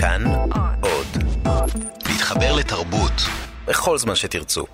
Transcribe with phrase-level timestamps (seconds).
[0.00, 0.24] כאן
[0.80, 1.06] עוד.
[2.08, 3.12] להתחבר לתרבות
[3.66, 4.66] בכל זמן שתרצו.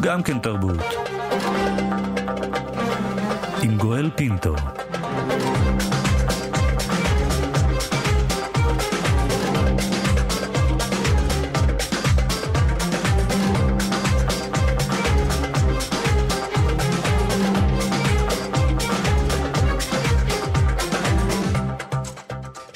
[0.00, 0.80] גם כן תרבות.
[3.62, 4.54] עם גואל פינטו.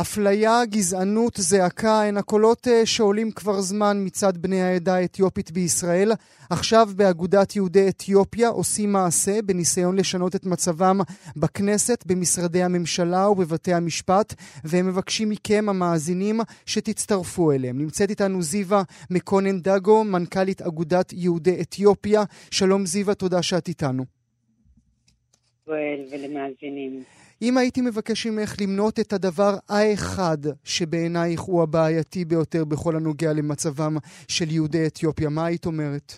[0.00, 6.12] אפליה, גזענות, זעקה, הן הקולות אה, שעולים כבר זמן מצד בני העדה האתיופית בישראל.
[6.50, 10.98] עכשיו באגודת יהודי אתיופיה עושים מעשה בניסיון לשנות את מצבם
[11.36, 17.78] בכנסת, במשרדי הממשלה ובבתי המשפט, והם מבקשים מכם, המאזינים, שתצטרפו אליהם.
[17.78, 22.22] נמצאת איתנו זיווה מקונן דגו, מנכ"לית אגודת יהודי אתיופיה.
[22.50, 24.04] שלום זיווה, תודה שאת איתנו.
[26.10, 27.02] ולמאזינים.
[27.42, 33.96] אם הייתי מבקש ממך למנות את הדבר האחד שבעינייך הוא הבעייתי ביותר בכל הנוגע למצבם
[34.28, 36.12] של יהודי אתיופיה, מה היית אומרת?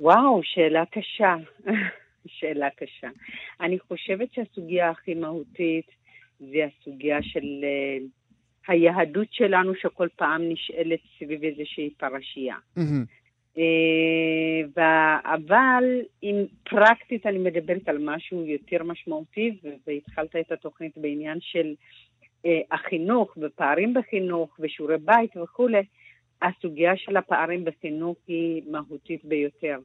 [0.00, 1.36] וואו, שאלה קשה.
[2.38, 3.08] שאלה קשה.
[3.60, 5.86] אני חושבת שהסוגיה הכי מהותית
[6.38, 8.08] זה הסוגיה של uh,
[8.68, 12.56] היהדות שלנו, שכל פעם נשאלת סביב איזושהי פרשייה.
[12.78, 13.19] Mm-hmm.
[13.60, 15.84] אה, אבל
[16.22, 21.74] אם פרקטית אני מדברת על משהו יותר משמעותי, והתחלת את התוכנית בעניין של
[22.46, 25.82] אה, החינוך ופערים בחינוך ושיעורי בית וכולי,
[26.42, 29.78] הסוגיה של הפערים בחינוך היא מהותית ביותר.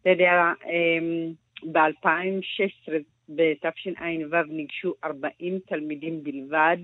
[0.00, 1.32] אתה יודע, אמ,
[1.72, 2.92] ב-2016,
[3.28, 6.76] בתשע"ו, ניגשו 40 תלמידים בלבד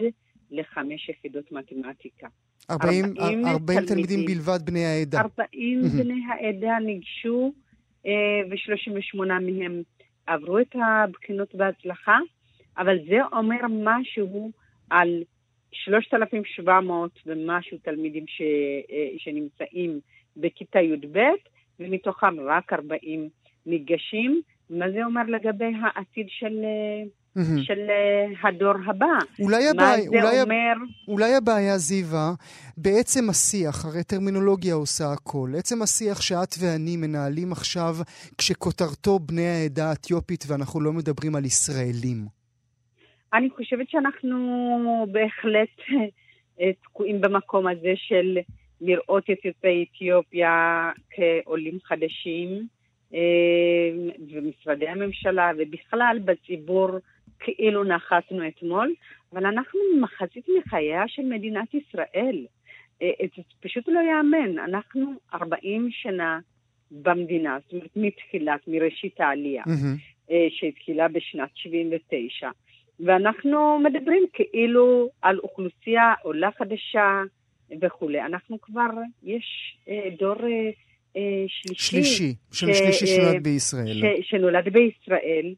[0.50, 2.28] לחמש יחידות מתמטיקה.
[2.71, 5.21] 40, 40, 40 תלמידים בלבד בני העדה.
[5.21, 7.53] 40 בני העדה ניגשו,
[8.06, 8.12] אה,
[8.51, 9.83] ו-38 מהם
[10.27, 12.19] עברו את הבחינות בהצלחה,
[12.79, 14.51] אבל זה אומר משהו
[14.91, 15.23] על
[15.73, 18.41] 3,700 ומשהו תלמידים ש,
[18.91, 20.00] אה, שנמצאים
[20.37, 21.19] בכיתה י"ב,
[21.81, 23.29] ומתוכם רק 40
[23.67, 24.41] ניגשים.
[24.71, 26.56] מה זה אומר לגבי העתיד של...
[27.38, 27.62] אה, mm-hmm.
[27.62, 29.06] של uh, הדור הבא.
[29.41, 30.72] אולי, הבעיה, אולי, אומר...
[31.09, 32.32] אולי הבעיה, זיווה,
[32.76, 37.94] בעצם השיח, הרי טרמינולוגיה עושה הכל, עצם השיח שאת ואני מנהלים עכשיו,
[38.38, 42.19] כשכותרתו בני העדה האתיופית ואנחנו לא מדברים על ישראלים.
[43.34, 44.37] אני חושבת שאנחנו
[45.12, 45.76] בהחלט
[46.60, 48.38] אה, תקועים במקום הזה של
[48.81, 52.66] לראות את יוצאי אתיופיה כעולים חדשים,
[53.15, 53.19] אה,
[54.31, 56.91] ומשרדי הממשלה ובכלל בציבור
[57.39, 58.94] כאילו נחתנו אתמול,
[59.33, 62.47] אבל אנחנו מחצית מחייה של מדינת ישראל.
[63.03, 64.59] אה, זה פשוט לא ייאמן.
[64.59, 66.38] אנחנו 40 שנה
[66.91, 70.33] במדינה, זאת אומרת מתחילת, מראשית העלייה, mm-hmm.
[70.49, 72.50] שהתחילה בשנת 79.
[73.00, 77.22] ואנחנו מדברים כאילו על אוכלוסייה עולה חדשה
[77.81, 78.21] וכולי.
[78.21, 78.91] אנחנו כבר,
[79.22, 80.37] יש אה, דור
[81.47, 81.75] שלישי.
[81.75, 84.03] שלישי, שם שלישי שנולד בישראל.
[84.21, 85.55] ש, שנולד בישראל,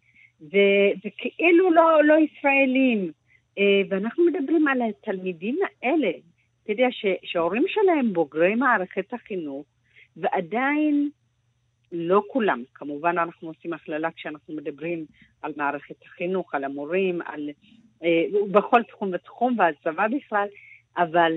[1.05, 3.13] וכאילו לא, לא ישראלים.
[3.59, 6.11] אה, ואנחנו מדברים על התלמידים האלה,
[6.63, 6.87] אתה יודע,
[7.25, 9.67] שההורים שלהם בוגרי מערכת החינוך,
[10.17, 11.11] ועדיין
[11.93, 15.05] לא כולם, כמובן אנחנו עושים הכללה כשאנחנו מדברים
[15.43, 17.51] על מערכת החינוך, על המורים, על,
[18.05, 20.47] אה, בכל תחום ותחום, והצבא בכלל,
[20.97, 21.33] אבל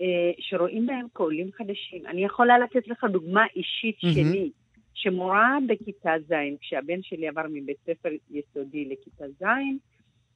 [0.00, 2.06] אה, שרואים בהם כעולים חדשים.
[2.06, 4.14] אני יכולה לתת לך דוגמה אישית mm-hmm.
[4.14, 4.50] שלי.
[4.96, 9.44] שמורה בכיתה ז', כשהבן שלי עבר מבית ספר יסודי לכיתה ז',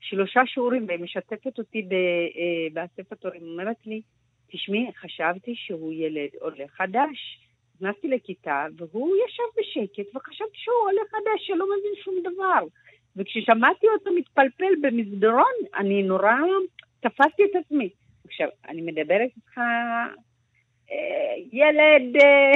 [0.00, 4.02] שלושה שיעורים, והיא משתפת אותי אה, באספת הורים, אומרת לי,
[4.52, 7.46] תשמעי, חשבתי שהוא ילד עולה חדש.
[7.80, 12.66] נכנסתי לכיתה, והוא ישב בשקט, וחשבתי שהוא עולה חדש, שלא מבין שום דבר.
[13.16, 16.34] וכששמעתי אותו מתפלפל במסדרון, אני נורא
[17.00, 17.88] תפסתי את עצמי.
[18.24, 19.60] עכשיו, אני מדברת איתך
[21.52, 22.52] ילד אה,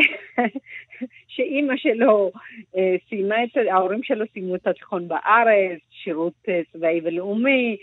[1.29, 2.31] שאימא שלו
[2.77, 7.77] אה, סיימה את, ההורים שלו סיימו את התיכון בארץ, שירות אה, צבאי ולאומי,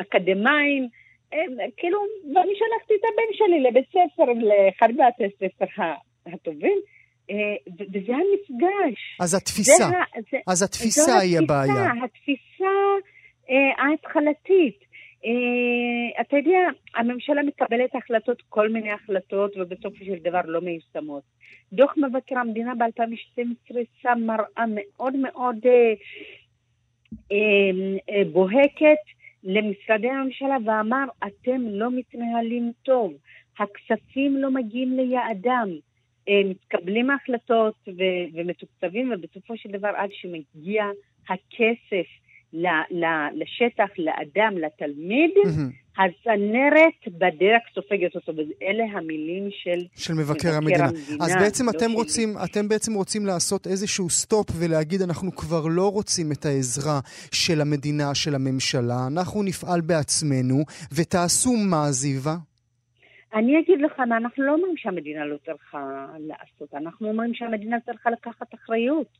[0.00, 0.88] אקדמאים,
[1.76, 1.98] כאילו,
[2.34, 5.82] ואני שלחתי את הבן שלי לבית ספר, לאחד מבתי הספר
[6.26, 6.78] הטובים,
[7.78, 9.16] וזה המפגש.
[9.20, 9.84] אז התפיסה,
[10.30, 11.92] זה, אז התפיסה היא הבעיה.
[12.04, 12.74] התפיסה
[13.78, 14.87] ההתחלתית.
[15.24, 16.58] אה, אתה יודע,
[16.94, 21.22] הממשלה מקבלת החלטות, כל מיני החלטות, ובסופו של דבר לא מיושמות.
[21.72, 25.94] דוח מבקר המדינה ב-2012 שם מראה מאוד מאוד אה,
[27.32, 29.02] אה, בוהקת
[29.44, 33.12] למשרדי הממשלה ואמר, אתם לא מתנהלים טוב,
[33.58, 35.68] הכספים לא מגיעים ליעדם.
[36.44, 37.74] מתקבלים ההחלטות
[38.34, 40.84] ומתוקצבים, ובסופו של דבר עד שמגיע
[41.28, 42.06] הכסף
[43.34, 46.02] לשטח, לאדם, לתלמיד, mm-hmm.
[46.02, 50.84] הצנרת בדרך סופגת אותו, ואלה המילים של, של מבקר המדינה.
[50.84, 51.24] המדינה.
[51.24, 55.92] אז בעצם לא אתם, רוצים, אתם בעצם רוצים לעשות איזשהו סטופ ולהגיד, אנחנו כבר לא
[55.92, 57.00] רוצים את העזרה
[57.32, 60.56] של המדינה, של הממשלה, אנחנו נפעל בעצמנו,
[60.96, 62.36] ותעשו מה, זיווה?
[63.34, 68.10] אני אגיד לך מה, אנחנו לא אומרים שהמדינה לא צריכה לעשות, אנחנו אומרים שהמדינה צריכה
[68.10, 69.18] לקחת אחריות.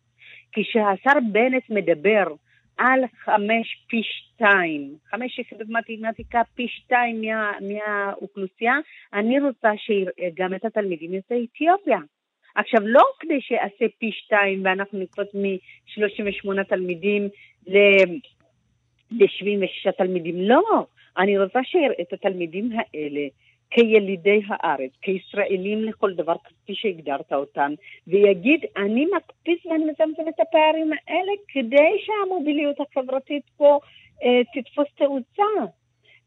[0.53, 2.35] כשהשר בנט מדבר
[2.79, 8.75] על חמש פי שתיים, חמש יחידות מתמטיקה פי שתיים מה, מהאוכלוסייה,
[9.13, 11.99] אני רוצה שיראה גם את התלמידים יוצאי אתיופיה.
[12.55, 17.29] עכשיו, לא כדי שיעשה פי שתיים ואנחנו נקפוץ מ-38 תלמידים
[17.67, 20.87] ל-76 תלמידים, לא.
[21.19, 21.61] אני רוצה
[22.01, 23.21] את התלמידים האלה
[23.71, 27.73] כילידי הארץ, כישראלים לכל דבר, כפי שהגדרת אותם,
[28.07, 33.79] ויגיד, אני מקפיץ ואני מצמצם את הפערים האלה כדי שהמוביליות החברתית פה
[34.25, 35.73] אה, תתפוס תאוצה.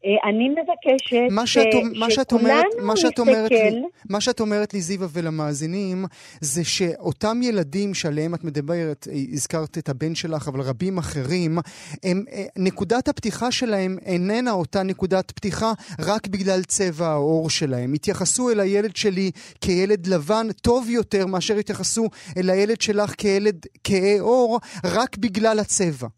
[0.04, 4.74] אה, אני מבקשת מה שאת, מה שאת אומרת, מה שאת אומרת לי, מה שאת אומרת
[4.74, 6.04] לי, זיווה, ולמאזינים,
[6.40, 11.58] זה שאותם ילדים שעליהם את מדברת, אה, הזכרת את הבן שלך, אבל רבים אחרים,
[12.02, 17.92] הם, אה, נקודת הפתיחה שלהם איננה אותה נקודת פתיחה רק בגלל צבע העור שלהם.
[17.94, 22.04] התייחסו אל הילד שלי כילד לבן טוב יותר מאשר התייחסו
[22.36, 26.08] אל הילד שלך כילד כהה עור, רק בגלל הצבע.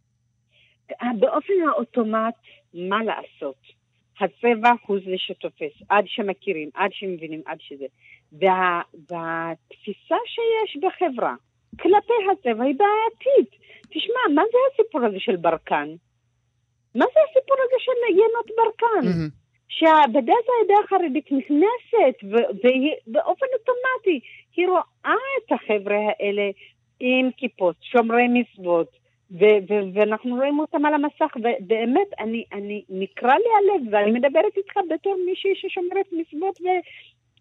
[1.21, 2.35] באופן האוטומט,
[2.75, 3.74] מה לעשות?
[4.21, 7.87] הצבע הוא זה שתופס, עד שמכירים, עד שמבינים, עד שזה.
[8.33, 11.35] וה, והתפיסה שיש בחברה
[11.83, 13.61] כלפי הצבע היא בעייתית.
[13.91, 15.89] תשמע, מה זה הסיפור הזה של ברקן?
[16.95, 19.09] מה זה הסיפור הזה של ינות ברקן?
[19.09, 19.45] Mm-hmm.
[19.69, 24.21] שהבד"ץ העדה החרדית נכנסת ובאופן אוטומטי
[24.57, 26.51] היא רואה את החבר'ה האלה
[27.01, 33.35] עם כיפות, שומרי מצוות, ו- ו- ואנחנו רואים אותם על המסך, ובאמת, אני, אני, נקרע
[33.39, 36.85] לי הלב, ואני מדברת איתך בתור מישהי ששומרת מצוות, ו-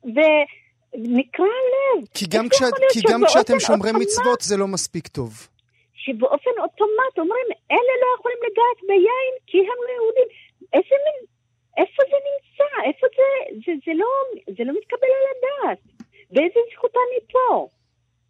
[0.04, 2.08] ונקרע הלב.
[2.14, 5.48] כי גם, כשאת, כי גם כשאתם שומרי אוטומט, מצוות זה לא מספיק טוב.
[5.94, 10.28] שבאופן אוטומט אומרים, אלה לא יכולים לגעת ביין כי הם לא יהודים.
[10.74, 11.18] איזה מין,
[11.78, 12.70] איפה זה נמצא?
[12.88, 13.28] איפה זה,
[13.66, 14.10] זה, זה, לא,
[14.58, 15.80] זה לא מתקבל על הדעת.
[16.32, 17.68] באיזה זכות אני פה?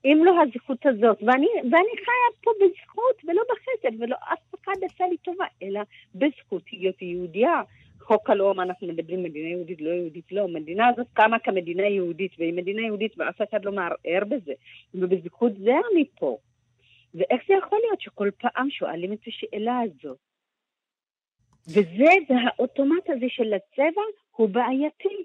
[0.05, 5.07] אם לא הזכות הזאת, ואני, ואני חיה פה בזכות ולא בחסד, ולא אף אחד עשה
[5.07, 5.81] לי טובה, אלא
[6.15, 7.61] בזכות להיות יהודייה.
[8.01, 10.43] חוק הלאום, אנחנו מדברים מדינה יהודית, לא יהודית, לא.
[10.43, 14.53] המדינה הזאת קמה כמדינה יהודית, והיא מדינה יהודית ואף אחד לא מערער בזה.
[14.93, 16.37] ובזכות זה אני פה.
[17.13, 20.17] ואיך זה יכול להיות שכל פעם שואלים את השאלה הזאת?
[21.67, 24.01] וזה, זה האוטומט הזה של הצבע,
[24.31, 25.23] הוא בעייתי.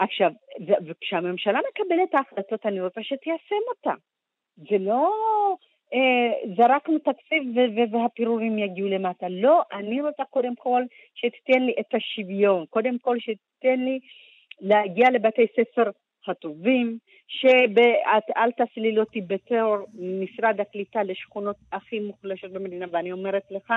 [0.00, 0.30] עכשיו,
[0.86, 3.94] וכשהממשלה מקבלת את ההחלטות, אני רוצה שתיישם אותה.
[4.56, 5.12] זה לא
[5.94, 7.42] אה, זרקנו תקציב
[7.92, 9.28] והפירורים יגיעו למטה.
[9.28, 10.82] לא, אני רוצה קודם כל
[11.14, 12.64] שתיתן לי את השוויון.
[12.70, 13.98] קודם כל שתיתן לי
[14.60, 15.90] להגיע לבתי ספר
[16.26, 16.98] הטובים,
[17.28, 23.72] שאל תסליל אותי בתיאור משרד הקליטה לשכונות הכי מוחלשות במדינה, ואני אומרת לך,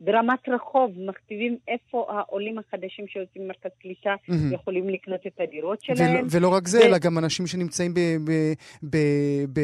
[0.00, 4.54] ברמת רחוב מכתיבים איפה העולים החדשים שיוצאים ממרכז קליטה mm-hmm.
[4.54, 6.14] יכולים לקנות את הדירות שלהם.
[6.14, 6.82] ולא, ולא רק זה, ו...
[6.82, 8.30] אלא גם אנשים שנמצאים ב, ב,
[8.82, 8.96] ב,
[9.52, 9.58] ב,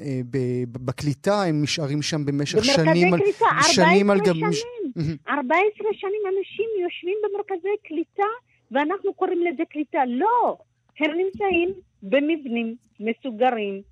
[0.00, 0.38] אה, ב,
[0.72, 3.08] ב, בקליטה, הם נשארים שם במשך שנים.
[3.08, 4.10] במרכזי קליטה, 14 שנים.
[4.10, 4.34] על גם...
[4.34, 5.16] שנים.
[5.28, 8.30] 14 שנים אנשים יושבים במרכזי קליטה,
[8.70, 9.98] ואנחנו קוראים לזה קליטה.
[10.06, 10.56] לא,
[11.00, 11.68] הם נמצאים
[12.02, 13.82] במבנים מסוגרים,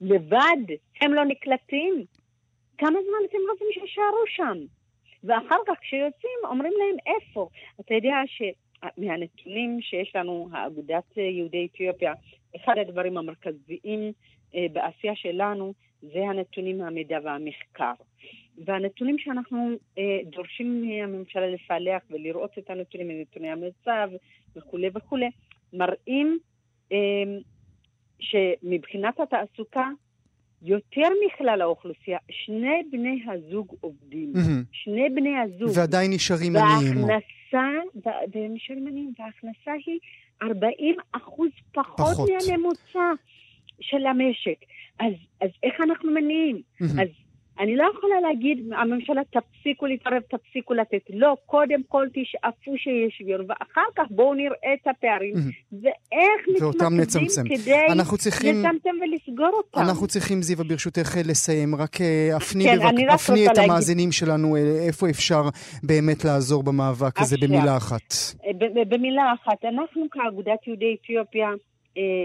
[0.00, 0.64] לבד,
[1.00, 2.04] הם לא נקלטים.
[2.78, 4.58] כמה זמן אתם רוצים שישארו שם?
[5.24, 7.48] ואחר כך כשיוצאים אומרים להם איפה.
[7.80, 12.14] אתה יודע שמהנתונים שיש לנו, האגודת יהודי אתיופיה,
[12.56, 14.12] אחד הדברים המרכזיים
[14.54, 15.72] אה, בעשייה שלנו
[16.02, 17.92] זה הנתונים מהמידע והמחקר.
[18.64, 24.10] והנתונים שאנחנו אה, דורשים מהממשלה לפעלח ולראות את הנתונים, מנתוני המצב
[24.56, 25.30] וכולי וכולי,
[25.72, 26.38] מראים
[26.92, 26.98] אה,
[28.20, 29.88] שמבחינת התעסוקה
[30.62, 34.32] יותר מכלל האוכלוסייה, שני בני הזוג עובדים.
[34.34, 34.64] Mm-hmm.
[34.72, 35.70] שני בני הזוג.
[35.78, 37.04] ועדיין נשארים עניים.
[37.04, 37.68] וההכנסה,
[38.34, 39.98] והם נשארים עניים, וההכנסה היא
[40.42, 43.10] 40 אחוז פחות, פחות מהממוצע
[43.80, 44.58] של המשק.
[45.00, 46.56] אז, אז איך אנחנו מניעים?
[46.56, 47.02] Mm-hmm.
[47.02, 47.08] אז
[47.60, 51.02] אני לא יכולה להגיד, הממשלה תפסיקו להתערב, תפסיקו לתת.
[51.10, 55.34] לא, קודם כל תשאפו שיהיה שוויון, ואחר כך בואו נראה את הפערים,
[55.72, 57.80] ואיך מתמקדים כדי
[58.20, 58.62] צריכים...
[58.64, 59.80] לצמצם ולסגור אותם.
[59.80, 61.74] אנחנו צריכים, זיווה, ברשותך, לסיים.
[61.74, 63.14] רק אה, אפני, כן, בבק...
[63.14, 63.70] אפני את להגיד.
[63.70, 65.42] המאזינים שלנו, אה, איפה אפשר
[65.82, 68.14] באמת לעזור במאבק הזה במילה אחת.
[68.46, 69.64] אה, במילה אחת.
[69.64, 71.48] אנחנו כאגודת יהודי אתיופיה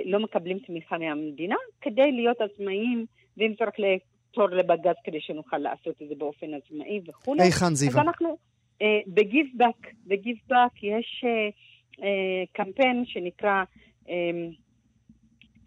[0.06, 3.06] לא מקבלים תמיכה מהמדינה כדי להיות עצמאיים,
[3.38, 3.80] ואם צריך
[4.36, 7.44] תור לבג"ץ כדי שנוכל לעשות את זה באופן עצמאי וכולי.
[7.44, 8.01] היכן זיווה?
[8.01, 8.38] אז אנחנו,
[8.82, 11.50] אה, בגיבבק, בגיבבק יש אה,
[12.04, 13.63] אה, קמפיין שנקרא
[14.10, 14.13] אה,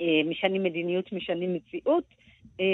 [0.01, 2.05] אה, משנים מדיניות, משנים מציאות,
[2.61, 2.67] אה,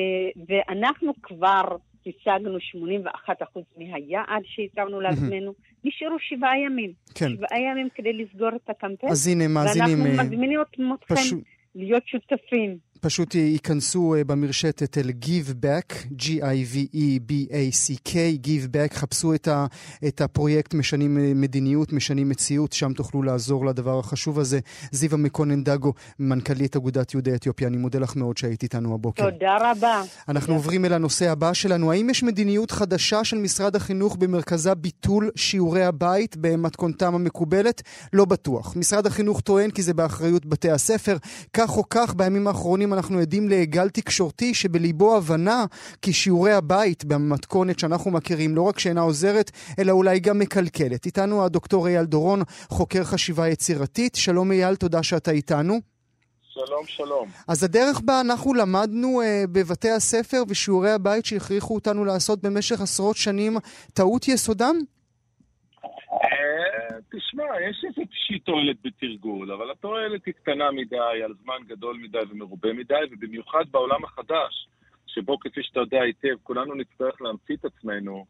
[0.48, 5.52] ואנחנו כבר השגנו 81% מהיעד שהצבנו לעצמנו.
[5.84, 6.92] נשארו שבעה ימים.
[7.14, 7.30] כן.
[7.30, 9.12] שבעה ימים כדי לסגור את הקמפיין.
[9.12, 10.02] אז הנה, מאזינים...
[10.02, 11.44] ואנחנו אה, מזמינים אתכם פשוט...
[11.74, 12.78] להיות שותפים.
[13.04, 18.12] פשוט ייכנסו אה, במרשתת אל Give Back, G-I-V-E-B-A-C-K,
[18.46, 19.66] Give Back, חפשו את, ה,
[20.06, 24.60] את הפרויקט משנים אה, מדיניות, משנים מציאות, שם תוכלו לעזור לדבר החשוב הזה.
[24.90, 29.30] זיווה מקונן דגו, מנכ"לית אגודת יהודי אתיופיה, אני מודה לך מאוד שהיית איתנו הבוקר.
[29.30, 30.02] תודה רבה.
[30.28, 30.58] אנחנו תודה.
[30.58, 31.92] עוברים אל הנושא הבא שלנו.
[31.92, 37.82] האם יש מדיניות חדשה של משרד החינוך במרכזה ביטול שיעורי הבית במתכונתם המקובלת?
[38.12, 38.76] לא בטוח.
[38.76, 41.16] משרד החינוך טוען כי זה באחריות בתי הספר.
[41.52, 45.64] כך או כך, בימים האחרונים אנחנו עדים לגל תקשורתי שבליבו הבנה
[46.02, 51.06] כי שיעורי הבית במתכונת שאנחנו מכירים לא רק שאינה עוזרת, אלא אולי גם מקלקלת.
[51.06, 54.14] איתנו הדוקטור אייל דורון, חוקר חשיבה יצירתית.
[54.14, 55.80] שלום אייל, תודה שאתה איתנו.
[56.54, 57.28] שלום, שלום.
[57.48, 63.16] אז הדרך בה אנחנו למדנו uh, בבתי הספר ושיעורי הבית שהכריחו אותנו לעשות במשך עשרות
[63.16, 63.56] שנים
[63.94, 64.76] טעות יסודם?
[67.12, 72.72] תשמע, יש איזושהי תועלת בתרגול, אבל התועלת היא קטנה מדי, על זמן גדול מדי ומרובה
[72.72, 74.68] מדי, ובמיוחד בעולם החדש,
[75.06, 78.24] שבו כפי שאתה יודע היטב, כולנו נצטרך להמציא את עצמנו,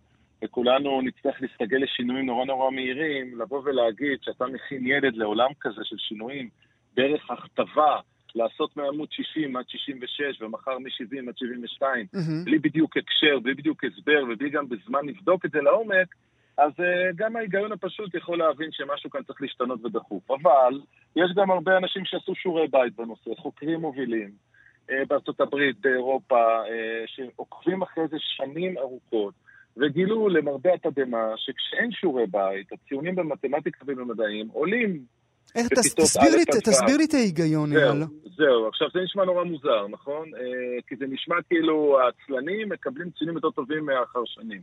[0.45, 5.97] וכולנו נצטרך להסתגל לשינויים נורא נורא מהירים, לבוא ולהגיד שאתה מכין ילד לעולם כזה של
[5.99, 6.49] שינויים
[6.95, 8.00] דרך הכתבה,
[8.35, 12.45] לעשות מעמוד 60 עד 66 ומחר מ-70 עד 72, mm-hmm.
[12.45, 16.14] בלי בדיוק הקשר, בלי בדיוק הסבר ובלי גם בזמן לבדוק את זה לעומק,
[16.56, 16.82] אז uh,
[17.16, 20.30] גם ההיגיון הפשוט יכול להבין שמשהו כאן צריך להשתנות ודחוף.
[20.30, 20.80] אבל
[21.16, 24.30] יש גם הרבה אנשים שעשו שיעורי בית בנושא, חוקרים מובילים
[24.88, 26.68] uh, בארצות הברית, באירופה, uh,
[27.06, 29.34] שעוקבים אחרי זה שנים ארוכות,
[29.76, 35.02] וגילו למרבה התדהמה שכשאין שיעורי בית, הציונים במתמטיקה ובמדעים עולים.
[35.54, 37.94] איך, תס, תסביר, לי, תסביר לי את ההיגיון, זהו,
[38.37, 40.30] זהו, עכשיו זה נשמע נורא מוזר, נכון?
[40.87, 44.61] כי זה נשמע כאילו העצלנים מקבלים ציונים יותר טובים מהחרשנים.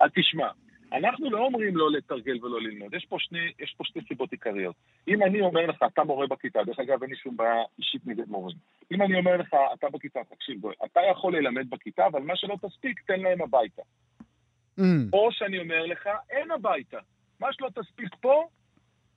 [0.00, 0.48] אז תשמע,
[0.92, 4.76] אנחנו לא אומרים לא לתרגל ולא ללמוד, יש פה, שני, יש פה שתי סיבות עיקריות.
[5.08, 8.28] אם אני אומר לך, אתה מורה בכיתה, דרך אגב, אין לי שום בעיה אישית נגד
[8.28, 8.56] מורים.
[8.92, 12.56] אם אני אומר לך, אתה בכיתה, תקשיב, בואי, אתה יכול ללמד בכיתה, אבל מה שלא
[12.62, 13.82] תספיק, תן להם הביתה.
[14.80, 14.82] Mm.
[15.12, 16.98] או שאני אומר לך, אין הביתה.
[17.40, 18.48] מה שלא תספיק פה,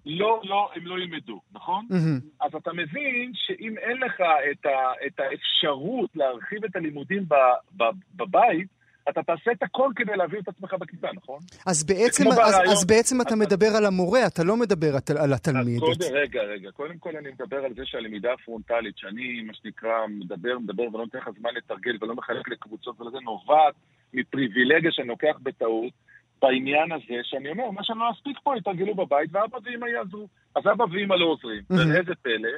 [0.05, 1.87] לא, לא, הם לא ילמדו, נכון?
[1.91, 2.45] Mm-hmm.
[2.45, 7.35] אז אתה מבין שאם אין לך את, ה, את האפשרות להרחיב את הלימודים ב,
[7.77, 7.83] ב,
[8.15, 8.67] בבית,
[9.09, 11.39] אתה תעשה את הכל כדי להעביר את עצמך בכיתה, נכון?
[11.65, 15.33] אז בעצם, אז, ברעיון, אז בעצם אתה, אתה מדבר על המורה, אתה לא מדבר על
[15.33, 15.79] התלמיד.
[15.79, 16.71] קודם, רגע, רגע.
[16.71, 21.17] קודם כל אני מדבר על זה שהלמידה הפרונטלית, שאני, מה שנקרא, מדבר, מדבר ולא נותן
[21.17, 23.73] לך זמן לתרגל ולא מחלק לקבוצות ולזה, נובעת
[24.13, 25.93] מפריבילגיה שאני לוקח בטעות.
[26.41, 30.27] בעניין הזה, שאני אומר, מה שאני לא אספיק פה, יתרגלו בבית, ואבא ואמא יעזרו.
[30.55, 31.63] אז אבא ואמא לא עוזרים.
[31.69, 32.49] ואיזה פלא,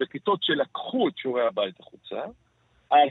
[0.00, 2.20] בכיתות שלקחו את שיעורי הבית החוצה,
[2.90, 3.08] אז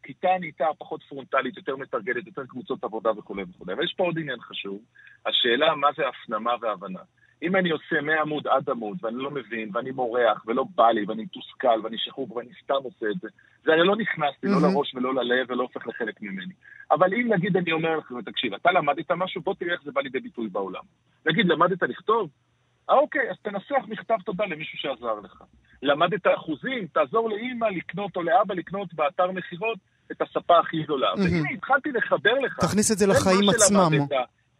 [0.00, 3.72] הכיתה נהייתה פחות פרונטלית, יותר מתרגלת, יותר קבוצות עבודה וכולי וכולי.
[3.72, 4.80] אבל יש פה עוד עניין חשוב,
[5.26, 7.00] השאלה מה זה הפנמה והבנה.
[7.42, 11.22] אם אני עושה מעמוד עד עמוד, ואני לא מבין, ואני מורח, ולא בא לי, ואני
[11.22, 13.28] מתוסכל, ואני שחור, ואני סתם עושה את זה,
[13.64, 16.52] זה הרי לא נכנס לי, לא לראש ולא ללב, ולא הופך לחלק ממני.
[16.90, 20.00] אבל אם נגיד אני אומר לך, תקשיב, אתה למדת משהו, בוא תראה איך זה בא
[20.00, 20.82] לידי ביטוי בעולם.
[21.26, 22.30] נגיד, למדת לכתוב?
[22.90, 25.42] אה, אוקיי, אז תנסח מכתב תודה למישהו שעזר לך.
[25.82, 29.78] למדת אחוזים, תעזור לאימא לקנות או לאבא לקנות באתר מכירות
[30.12, 31.08] את הספה הכי גדולה.
[31.18, 32.58] והנה, התחלתי לחבר לך.
[32.60, 34.06] תכניס את זה לחיים עצמם.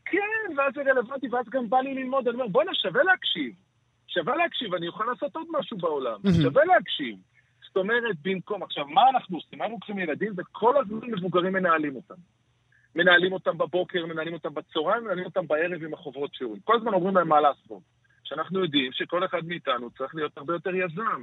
[0.05, 2.29] כן, ואז זה רלוונטי, ואז גם בא לי ללמוד.
[2.29, 3.53] אני אומר, בואנה, שווה להקשיב.
[4.07, 6.21] שווה להקשיב, אני אוכל לעשות עוד משהו בעולם.
[6.43, 7.17] שווה להקשיב.
[7.67, 9.63] זאת אומרת, במקום, עכשיו, מה אנחנו עושים?
[9.63, 12.15] אנחנו לוקחים ילדים וכל הזמן מבוגרים מנהלים אותם.
[12.95, 16.61] מנהלים אותם בבוקר, מנהלים אותם בצהריים, מנהלים אותם בערב עם החוברות שיעורים.
[16.65, 17.98] כל הזמן אומרים להם מה לעשות.
[18.29, 21.23] שאנחנו יודעים שכל אחד מאיתנו צריך להיות הרבה יותר יזם.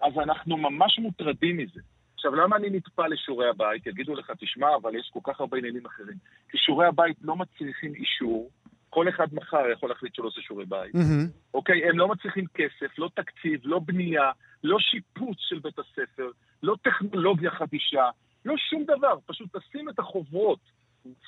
[0.00, 1.80] אז אנחנו ממש מוטרדים מזה.
[2.14, 3.86] עכשיו, למה אני נטפל לשיעורי הבית?
[3.86, 6.16] יגידו לך, תשמע, אבל יש כל כך הרבה עניינים אחרים.
[6.50, 8.50] כי שיעורי הבית לא מצריכים אישור,
[8.90, 10.94] כל אחד מחר יכול להחליט שהוא לא עושה שיעורי בית.
[10.94, 11.54] Mm-hmm.
[11.54, 11.88] אוקיי?
[11.88, 14.30] הם לא מצריכים כסף, לא תקציב, לא בנייה,
[14.64, 16.30] לא שיפוץ של בית הספר,
[16.62, 18.04] לא טכנולוגיה חדישה,
[18.44, 19.18] לא שום דבר.
[19.26, 20.60] פשוט תשים את החוברות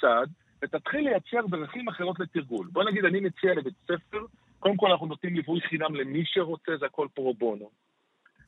[0.00, 0.26] צד,
[0.62, 2.68] ותתחיל לייצר דרכים אחרות לתרגול.
[2.72, 4.24] בוא נגיד, אני מציע לבית ספר,
[4.62, 7.70] קודם כל אנחנו נותנים ליווי חינם למי שרוצה, זה הכל פרו בונו.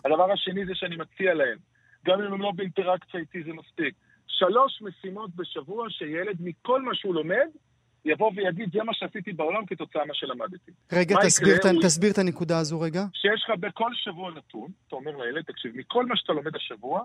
[0.05, 1.59] הדבר השני זה שאני מציע להם,
[2.07, 3.95] גם אם הם לא באינטראקציה איתי זה מספיק,
[4.27, 7.49] שלוש משימות בשבוע שילד מכל מה שהוא לומד,
[8.05, 10.73] יבוא ויגיד, זה מה שעשיתי בעולם כתוצאה מה שלמדתי.
[10.93, 11.83] רגע, תסביר, ת, הוא...
[11.83, 13.05] תסביר את הנקודה הזו רגע.
[13.15, 17.05] שיש לך בכל שבוע נתון, אתה אומר לילד, תקשיב, מכל מה שאתה לומד השבוע,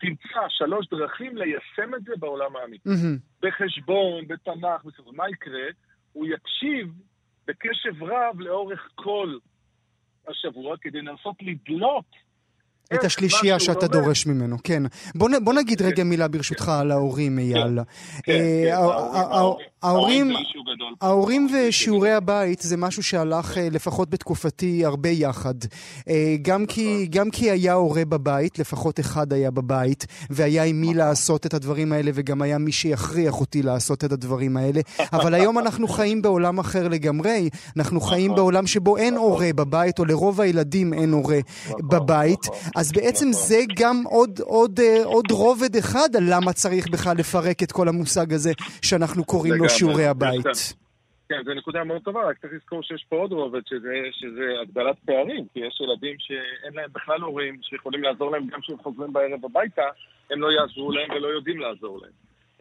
[0.00, 2.88] תמצא שלוש דרכים ליישם את זה בעולם האמיתי.
[2.88, 3.42] Mm-hmm.
[3.42, 5.10] בחשבון, בתנ"ך, בסדר.
[5.12, 5.66] מה יקרה?
[6.12, 6.92] הוא יקשיב
[7.46, 9.38] בקשב רב לאורך כל
[10.28, 12.29] השבוע כדי לנסות לדלות
[12.94, 14.82] את השלישייה שאתה דורש ממנו, כן.
[15.14, 15.84] בוא, בוא נגיד כן.
[15.84, 17.78] רגע מילה ברשותך על ההורים, אייל.
[18.22, 18.74] כן, כן,
[19.82, 20.32] ההורים,
[21.00, 25.54] ההורים ושיעורי הבית זה משהו שהלך אה, לפחות בתקופתי הרבה יחד.
[26.08, 27.06] אה, גם כי, נכון.
[27.06, 30.96] גם כי היה הורה בבית, לפחות אחד היה בבית, והיה עם מי נכון.
[30.96, 34.80] לעשות את הדברים האלה, וגם היה מי שיכריח אותי לעשות את הדברים האלה.
[35.12, 37.48] אבל היום אנחנו חיים בעולם אחר לגמרי.
[37.76, 38.36] אנחנו חיים נכון.
[38.36, 41.38] בעולם שבו אין הורה בבית, או לרוב הילדים אין הורה
[41.80, 42.46] בבית.
[42.80, 43.46] אז בעצם נכון.
[43.48, 47.88] זה גם עוד, עוד, אה, עוד רובד אחד על למה צריך בכלל לפרק את כל
[47.88, 50.46] המושג הזה שאנחנו קוראים לו שיעורי הבית.
[51.28, 54.96] כן, זו נקודה מאוד טובה, רק צריך לזכור שיש פה עוד רובד, שזה, שזה הגדלת
[55.06, 59.44] פערים, כי יש ילדים שאין להם בכלל הורים שיכולים לעזור להם גם כשהם חוזרים בערב
[59.44, 59.82] הביתה,
[60.30, 62.12] הם לא יעזרו להם ולא יודעים לעזור להם.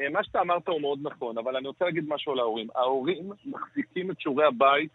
[0.01, 2.67] אה, מה שאתה אמרת הוא מאוד נכון, אבל אני רוצה להגיד משהו על ההורים.
[2.75, 4.89] ההורים מחזיקים את שיעורי הבית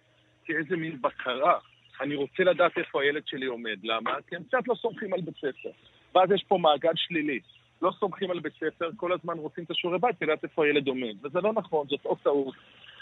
[0.44, 1.58] כאיזה מין בקרה.
[2.00, 3.78] אני רוצה לדעת איפה הילד שלי עומד.
[3.82, 4.10] למה?
[4.28, 5.70] כי הם קצת לא סומכים על בית ספר.
[6.14, 7.40] ואז יש פה מעגל שלילי.
[7.82, 11.14] לא סומכים על בית ספר, כל הזמן רוצים את השיעורי בית לדעת איפה הילד עומד.
[11.24, 12.54] וזה לא נכון, זאת עוד טעות.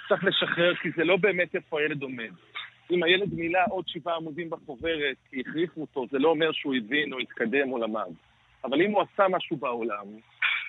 [0.09, 2.31] צריך לשחרר, כי זה לא באמת איפה הילד עומד.
[2.91, 7.13] אם הילד מילא עוד שבעה עמודים בחוברת, כי הכריחו אותו, זה לא אומר שהוא הבין
[7.13, 8.13] או התקדם או למד.
[8.65, 10.07] אבל אם הוא עשה משהו בעולם,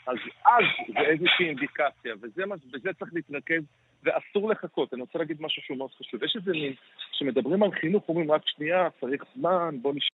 [0.07, 3.63] אז אז זה איזושהי אינדיקציה, וזה, וזה צריך להתרכז
[4.03, 4.93] ואסור לחכות.
[4.93, 6.23] אני רוצה להגיד משהו שהוא מאוד חשוב.
[6.23, 6.73] יש איזה מין,
[7.11, 10.17] כשמדברים על חינוך, אומרים רק שנייה, צריך זמן, בוא נשקול.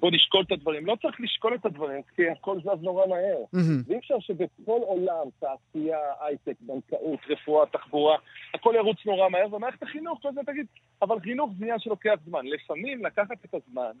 [0.00, 0.86] בוא נשקול את הדברים.
[0.86, 3.36] לא צריך לשקול את הדברים, כי הכל זז נורא מהר.
[3.54, 3.84] Mm-hmm.
[3.86, 8.16] ואי אפשר שבכל עולם, תעשייה, הייטק, בנקאות, רפואה, תחבורה,
[8.54, 10.66] הכל ירוץ נורא מהר, ומערכת החינוך, כל זה תגיד,
[11.02, 12.46] אבל חינוך זה עניין שלוקח זמן.
[12.46, 13.92] לפעמים לקחת את הזמן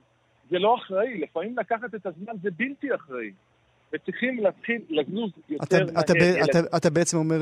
[0.50, 3.30] זה לא אחראי, לפעמים לקחת את הזמן זה בלתי אחראי.
[3.92, 6.00] וצריכים להתחיל לזוז יותר מהר.
[6.00, 7.36] אתה, אתה, אתה, אתה בעצם אומר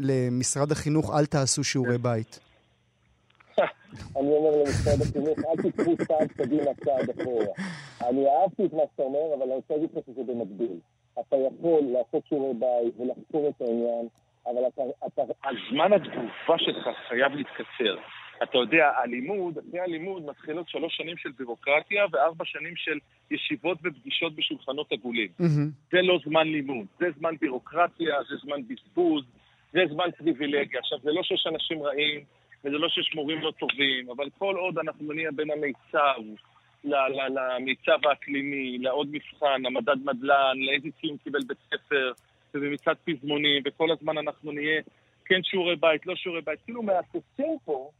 [0.00, 2.02] למשרד החינוך, אל תעשו שיעורי כן.
[2.02, 2.40] בית.
[4.18, 7.46] אני אומר למשרד החינוך, אל תיקחו צעד קדימה, צעד אחורה.
[8.08, 10.78] אני אהבתי את מה שאתה אומר, אבל אני רוצה להגיד לך שזה במקביל.
[11.20, 14.08] אתה יכול לעשות שיעורי בית ולחקור את העניין,
[14.46, 17.96] אבל אתה, אתה, הזמן התגובה שלך חייב להתקצר.
[18.42, 22.98] אתה יודע, הלימוד, אחרי הלימוד מתחילות שלוש שנים של בירוקרטיה וארבע שנים של
[23.30, 25.28] ישיבות ופגישות בשולחנות עגולים.
[25.40, 25.90] Mm-hmm.
[25.92, 29.24] זה לא זמן לימוד, זה זמן בירוקרטיה, זה זמן בזבוז,
[29.72, 30.80] זה זמן פריבילגיה.
[30.80, 32.20] עכשיו, זה לא שיש אנשים רעים,
[32.64, 36.22] וזה לא שיש מורים לא טובים, אבל כל עוד אנחנו נהיה בין המיצב,
[36.84, 42.12] למיצב האקלימי, לעוד מבחן, המדד מדלן, לאיזה ציון קיבל בית ספר,
[42.54, 44.82] ובמצעד פזמונים, וכל הזמן אנחנו נהיה
[45.24, 47.90] כן שיעורי בית, לא שיעורי בית, כאילו מהססים פה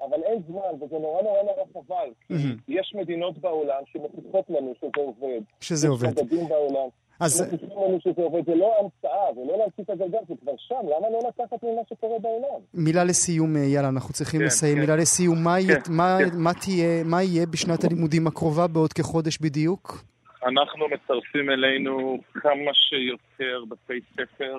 [0.00, 2.08] אבל אין זמן, וזה נורא נורא נורא חבל.
[2.32, 2.60] Mm-hmm.
[2.68, 5.40] יש מדינות בעולם שמוכיחות לנו שזה עובד.
[5.60, 6.08] שזה עובד.
[6.08, 6.88] יש מדדים בעולם.
[7.20, 7.40] אז...
[7.40, 10.74] מוכיחים לנו שזה עובד, זה לא המצאה, זה לא להמציא את הגלגל, זה כבר שם,
[10.84, 12.60] למה לא לקחת ממה שקורה בעולם?
[12.74, 14.74] מילה לסיום, יאללה, אנחנו צריכים כן, לסיים.
[14.74, 14.80] כן.
[14.80, 16.38] מילה לסיום, מה, כן, מה, כן.
[16.38, 20.04] מה, תהיה, מה יהיה בשנת הלימודים הקרובה בעוד כחודש בדיוק?
[20.46, 24.58] אנחנו מצרפים אלינו כמה שיותר בתי ספר.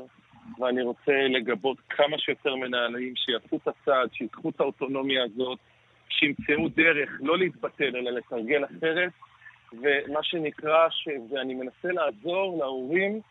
[0.59, 5.59] ואני רוצה לגבות כמה שיותר מנהלים שיעשו את הצעד, שיקחו את האוטונומיה הזאת,
[6.09, 9.11] שימצאו דרך לא להתבטל אלא לתרגל אחרת,
[9.73, 11.07] ומה שנקרא, ש...
[11.29, 13.21] ואני מנסה לעזור להורים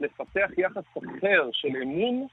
[0.00, 2.26] לפתח יחס אחר של אמון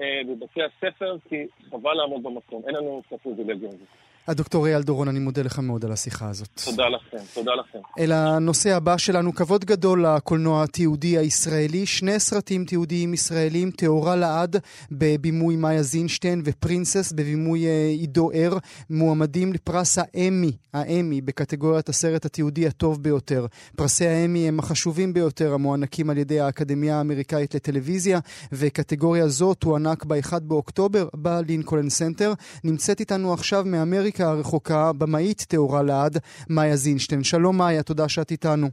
[0.00, 3.88] אה, בבתי הספר, כי חבל לעמוד במקום, אין לנו את הפריבילגיה הזאת.
[4.28, 6.60] הדוקטור אייל דורון, אני מודה לך מאוד על השיחה הזאת.
[6.64, 7.78] תודה לכם, תודה לכם.
[7.98, 11.86] אל הנושא הבא שלנו, כבוד גדול לקולנוע התיעודי הישראלי.
[11.86, 14.56] שני סרטים תיעודיים ישראלים, טהורה לעד
[14.92, 18.58] בבימוי מאיה זינשטיין ופרינסס בבימוי אה, עידו הר,
[18.90, 23.46] מועמדים לפרס האמי, האמי, בקטגוריית הסרט התיעודי הטוב ביותר.
[23.76, 28.18] פרסי האמי הם החשובים ביותר המוענקים על ידי האקדמיה האמריקאית לטלוויזיה,
[28.52, 32.32] וקטגוריה זו תוענק ב-1 באוקטובר בלינקולן סנטר.
[32.64, 34.13] נמצאת איתנו עכשיו מאמריקה.
[34.20, 36.18] אמריקה הרחוקה, במאית טהורה לעד,
[36.50, 37.24] מאיה זינשטיין.
[37.24, 38.70] שלום מאיה, תודה שאת איתנו.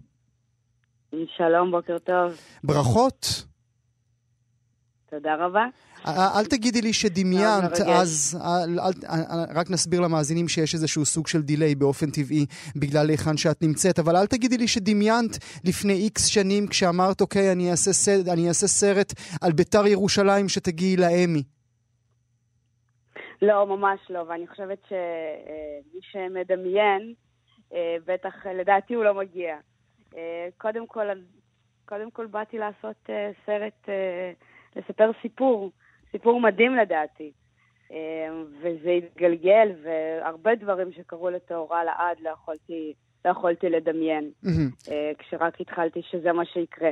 [1.37, 2.33] שלום, בוקר טוב.
[2.63, 3.45] ברכות.
[5.09, 5.65] תודה רבה.
[6.07, 11.75] אל תגידי לי שדמיינת, אז אל, אל, רק נסביר למאזינים שיש איזשהו סוג של דיליי
[11.75, 17.21] באופן טבעי בגלל היכן שאת נמצאת, אבל אל תגידי לי שדמיינת לפני איקס שנים כשאמרת,
[17.21, 21.43] אוקיי, אני אעשה, סרט, אני אעשה סרט על ביתר ירושלים שתגיעי לאמי.
[23.41, 27.13] לא, ממש לא, ואני חושבת שמי שמדמיין,
[27.73, 29.57] אה, בטח לדעתי הוא לא מגיע.
[30.17, 31.07] אה, קודם כל,
[31.85, 33.89] קודם כל באתי לעשות אה, סרט,
[34.75, 35.71] לספר סיפור,
[36.11, 37.31] סיפור מדהים לדעתי.
[38.61, 42.93] וזה התגלגל, והרבה דברים שקרו לטהורה לעד לא יכולתי
[43.25, 44.89] לא יכולתי לדמיין, mm-hmm.
[45.19, 46.89] כשרק התחלתי שזה מה שיקרה.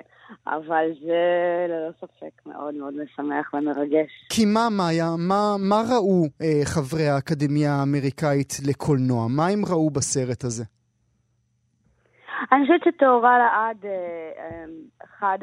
[0.47, 1.21] אבל זה
[1.69, 4.11] ללא ספק מאוד מאוד משמח ומרגש.
[4.29, 9.27] כי מה, מאיה, מה, מה ראו אה, חברי האקדמיה האמריקאית לקולנוע?
[9.27, 10.63] מה הם ראו בסרט הזה?
[12.51, 13.89] אני חושבת שטהורה לעד, אה,
[14.39, 14.65] אה,
[15.05, 15.37] אחד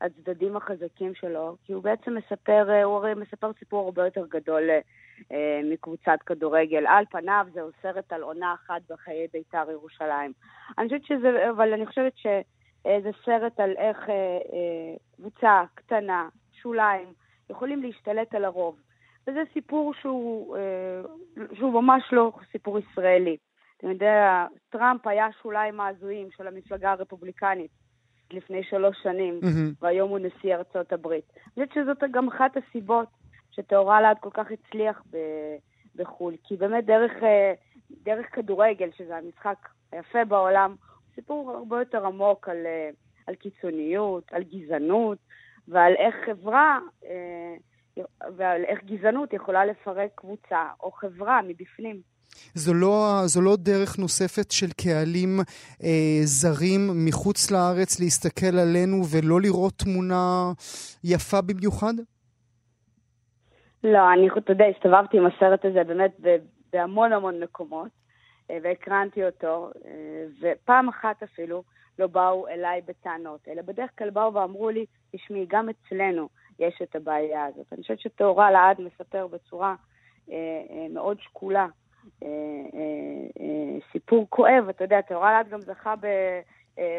[0.00, 4.70] הצדדים החזקים שלו, כי הוא בעצם מספר, אה, הוא הרי מספר סיפור הרבה יותר גדול
[5.32, 6.86] אה, מקבוצת כדורגל.
[6.86, 10.32] על פניו זהו סרט על עונה אחת בחיי בית"ר ירושלים.
[10.78, 17.12] אני חושבת שזה, אבל אני חושבת שזה סרט על איך אה, קבוצה קטנה, שוליים,
[17.50, 18.76] יכולים להשתלט על הרוב.
[19.26, 20.56] וזה סיפור שהוא,
[21.54, 23.36] שהוא ממש לא סיפור ישראלי.
[23.76, 27.70] אתה יודע, טראמפ היה שוליים ההזויים של המפלגה הרפובליקנית
[28.32, 29.74] לפני שלוש שנים, mm-hmm.
[29.82, 31.24] והיום הוא נשיא ארצות הברית.
[31.36, 33.08] אני חושבת שזאת גם אחת הסיבות
[33.50, 35.02] שטהורה לאט כל כך הצליח
[35.96, 37.52] בחו"ל, כי באמת דרך, אה,
[37.90, 40.74] דרך כדורגל, שזה המשחק היפה בעולם,
[41.14, 42.90] סיפור הרבה יותר עמוק על, אה,
[43.26, 45.18] על קיצוניות, על גזענות,
[45.68, 47.56] ועל איך חברה אה,
[48.36, 52.00] ועל איך גזענות יכולה לפרק קבוצה או חברה מבפנים.
[52.54, 55.40] זו לא, זו לא דרך נוספת של קהלים
[55.82, 60.52] אה, זרים מחוץ לארץ להסתכל עלינו ולא לראות תמונה
[61.04, 61.94] יפה במיוחד?
[63.84, 66.20] לא, אני, אתה יודע, הסתובבתי עם הסרט הזה באמת
[66.72, 67.88] בהמון המון מקומות,
[68.50, 71.62] אה, והקרנתי אותו, אה, ופעם אחת אפילו
[71.98, 76.96] לא באו אליי בטענות, אלא בדרך כלל באו ואמרו לי, תשמעי, גם אצלנו יש את
[76.96, 77.66] הבעיה הזאת.
[77.72, 79.74] אני חושבת שטהורה לעד מספר בצורה
[80.30, 81.66] אה, מאוד שקולה
[83.92, 86.06] סיפור כואב, אתה יודע, טהורה לעד גם זכה, ב,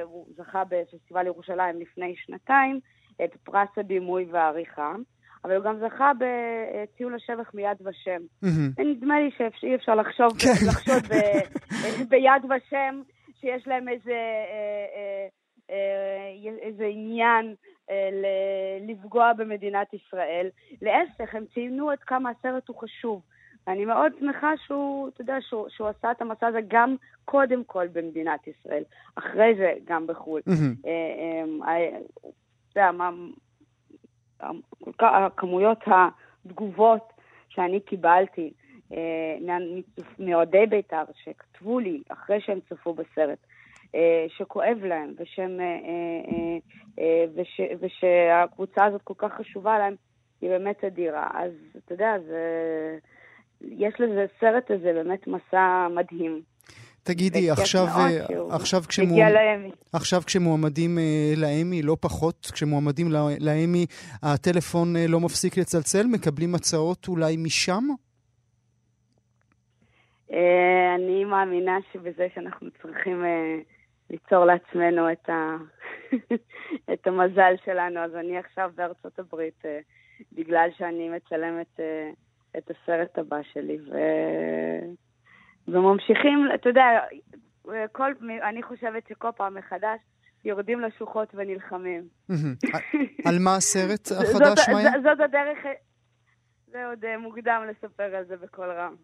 [0.04, 2.80] הוא זכה בפסטיבל ירושלים לפני שנתיים
[3.24, 4.96] את פרס הדימוי והעריכה.
[5.44, 8.22] אבל הוא גם זכה בציון לשבח מיד ושם.
[8.78, 10.68] ונדמה לי שאי אפשר לחשוב, כן.
[10.68, 11.04] לחשוד
[12.10, 13.02] ביד ושם,
[13.42, 15.28] שיש להם איזה, אה, אה,
[15.70, 17.56] אה, איזה עניין
[18.88, 20.50] לפגוע במדינת ישראל.
[20.82, 23.22] להפך, הם ציינו עד כמה הסרט הוא חשוב.
[23.68, 26.96] ואני מאוד שמחה שהוא, אתה יודע, שהוא, שהוא עשה את המסע הזה גם
[27.26, 28.84] קודם כל במדינת ישראל,
[29.16, 30.42] אחרי זה גם בחו"ל.
[32.76, 32.90] אתה
[35.00, 35.80] יודע, כמויות
[36.46, 37.14] התגובות
[37.50, 38.54] שאני קיבלתי
[38.94, 39.58] אה,
[40.20, 43.40] מאוהדי בית"ר, שכתבו לי אחרי שהם צפו בסרט,
[43.96, 45.60] אה, שכואב להם, ושהם,
[47.00, 49.96] אה, וש, ושהקבוצה הזאת כל כך חשובה להם,
[50.42, 51.28] היא באמת אדירה.
[51.34, 52.98] אז אתה יודע, זה,
[53.62, 56.42] יש לזה, סרט הזה באמת מסע מדהים.
[57.04, 59.26] תגידי, עכשיו, אה, עכשיו, כשמוע...
[59.94, 63.08] עכשיו כשמועמדים uh, לאמי, לא פחות, כשמועמדים
[63.40, 63.86] לאמי,
[64.24, 66.08] הטלפון uh, לא מפסיק לצלצל?
[66.12, 67.84] מקבלים הצעות אולי משם?
[70.96, 73.24] אני מאמינה שבזה שאנחנו צריכים
[74.10, 75.58] ליצור לעצמנו את, ה...
[76.94, 79.64] את המזל שלנו, אז אני עכשיו בארצות הברית,
[80.34, 81.80] בגלל שאני מצלמת
[82.58, 83.98] את הסרט הבא שלי, ו...
[85.68, 87.00] וממשיכים, אתה יודע,
[87.92, 88.12] כל,
[88.50, 90.00] אני חושבת שכל פעם מחדש
[90.46, 92.08] יורדים לשוחות ונלחמים.
[93.26, 94.92] על מה הסרט החדש, מאיה?
[95.04, 95.58] זאת הדרך,
[96.68, 98.96] זה עוד אה, מוקדם לספר על זה בקול רם.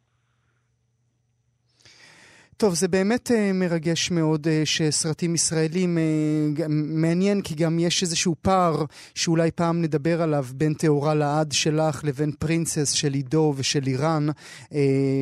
[2.57, 8.35] טוב, זה באמת uh, מרגש מאוד uh, שסרטים ישראלים, uh, מעניין כי גם יש איזשהו
[8.41, 14.27] פער שאולי פעם נדבר עליו בין טהורה לעד שלך לבין פרינסס של עידו ושל איראן,
[14.29, 14.75] uh,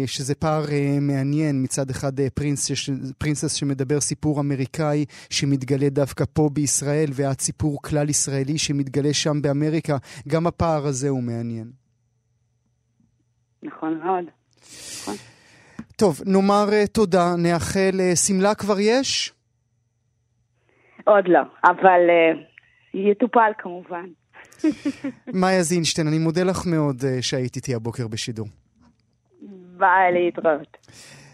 [0.06, 0.70] שזה פער uh,
[1.02, 7.82] מעניין, מצד אחד uh, פרינסס, פרינסס שמדבר סיפור אמריקאי שמתגלה דווקא פה בישראל, ואת סיפור
[7.82, 11.72] כלל ישראלי שמתגלה שם באמריקה, גם הפער הזה הוא מעניין.
[13.64, 14.26] נכון מאוד.
[15.02, 15.33] נכון.
[15.96, 19.34] טוב, נאמר uh, תודה, נאחל, uh, שמלה כבר יש?
[21.04, 24.06] עוד לא, אבל uh, יטופל כמובן.
[25.42, 28.48] מאיה זינשטיין, אני מודה לך מאוד שהיית איתי הבוקר בשידור.
[29.78, 30.78] ביי, להתראות.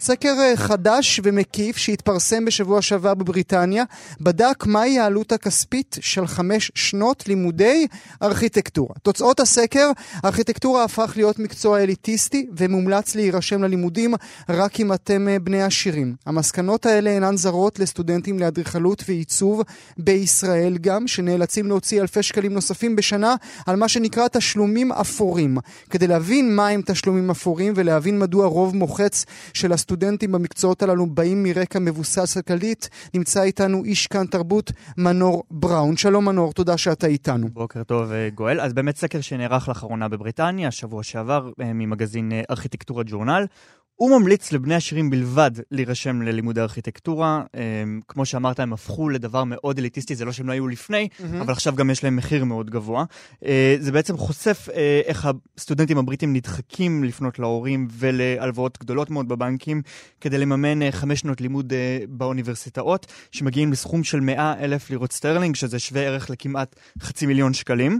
[0.02, 3.84] סקר אה, חדש ומקיף שהתפרסם בשבוע שעבר בבריטניה,
[4.22, 7.88] בדק מהי העלות הכספית של חמש שנות לימודי
[8.22, 8.96] ארכיטקטורה.
[9.04, 9.92] תוצאות הסקר,
[10.26, 14.14] ארכיטקטורה הפך להיות מקצוע אליטיסטי ומומלץ להירשם ללימודים
[14.50, 16.16] רק אם אתם אה, בני עשירים.
[16.26, 19.62] המסקנות האלה אינן זרות לסטודנטים לאדריכלות ועיצוב
[19.98, 23.36] בישראל גם, שנאלצים להוציא אלפי שקלים נוספים בשנה
[23.66, 25.58] על מה שנקרא תשלומים אפורים.
[25.90, 29.89] כדי להבין מהם תשלומים אפורים ולהבין מדוע רוב מוחץ של הסטודנטים
[30.32, 35.98] במקצועות הללו באים מרקע מבוסס כלכלית, נמצא איתנו איש כאן תרבות מנור בראון.
[35.98, 37.48] שלום מנור, תודה שאתה איתנו.
[37.54, 38.62] בוקר טוב אה, גואל.
[38.62, 43.46] אז באמת סקר שנערך לאחרונה בבריטניה, שבוע שעבר, אה, ממגזין אה, ארכיטקטורה ג'ורנל.
[44.00, 47.44] הוא ממליץ לבני השירים בלבד להירשם ללימודי ארכיטקטורה.
[47.56, 51.42] אמ, כמו שאמרת, הם הפכו לדבר מאוד אליטיסטי, זה לא שהם לא היו לפני, mm-hmm.
[51.42, 53.06] אבל עכשיו גם יש להם מחיר מאוד גבוה.
[53.46, 59.82] אה, זה בעצם חושף אה, איך הסטודנטים הבריטים נדחקים לפנות להורים ולהלוואות גדולות מאוד בבנקים,
[60.22, 61.74] כדי לממן אה, חמש שנות לימוד
[62.10, 68.00] באוניברסיטאות, שמגיעים לסכום של 100 אלף לירות סטרלינג, שזה שווה ערך לכמעט חצי מיליון שקלים.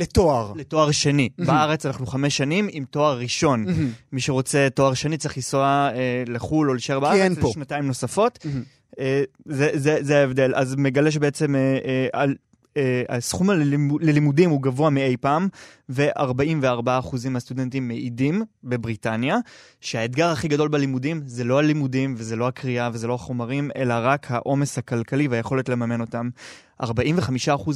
[0.00, 0.52] לתואר.
[0.56, 1.28] לתואר שני.
[1.38, 3.66] בארץ אנחנו חמש שנים עם תואר ראשון.
[4.12, 8.46] מי שרוצה תואר שני צריך לנסוע אה, לחו"ל או להישאר בארץ, זה שנתיים נוספות.
[8.98, 10.52] אה, זה, זה, זה ההבדל.
[10.54, 12.34] אז מגלה שבעצם אה, אה, על,
[12.76, 15.48] אה, הסכום ללימוד, ללימודים הוא גבוה מאי פעם,
[15.88, 19.36] ו-44% מהסטודנטים מעידים בבריטניה,
[19.80, 24.30] שהאתגר הכי גדול בלימודים זה לא הלימודים וזה לא הקריאה וזה לא החומרים, אלא רק
[24.30, 26.30] העומס הכלכלי והיכולת לממן אותם.
[26.82, 26.86] 45%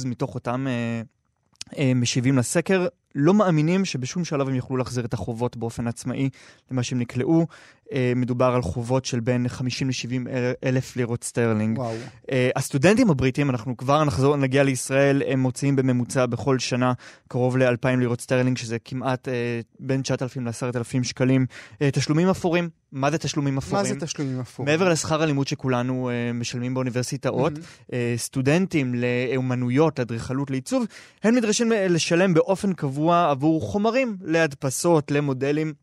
[0.05, 0.67] מתוך אותם...
[0.67, 1.01] אה,
[1.95, 6.29] משיבים לסקר, לא מאמינים שבשום שלב הם יוכלו להחזיר את החובות באופן עצמאי
[6.71, 7.47] למה שהם נקלעו.
[7.91, 10.29] אה, מדובר על חובות של בין 50 ל-70
[10.63, 11.77] אלף לירות סטרלינג.
[11.77, 11.95] וואו.
[12.31, 16.93] אה, הסטודנטים הבריטים, אנחנו כבר נחזור, נגיע לישראל, הם מוציאים בממוצע בכל שנה
[17.27, 19.27] קרוב ל-2,000 לירות סטרלינג, שזה כמעט
[19.79, 21.45] בין 9,000 ל-10,000 שקלים.
[21.93, 23.83] תשלומים אפורים, מה זה תשלומים אפורים?
[23.85, 24.71] מה זה תשלומים אפורים?
[24.71, 27.89] מעבר לשכר הלימוד שכולנו אה, משלמים באוניברסיטאות, mm-hmm.
[27.89, 30.85] אה, סטודנטים לאומנויות, לאדריכלות, לעיצוב,
[31.23, 35.73] הם נדרשים לשלם באופן קבוע עבור חומרים, להדפסות, למודלים.